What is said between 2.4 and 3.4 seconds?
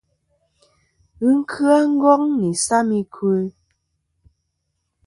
isam i kwo.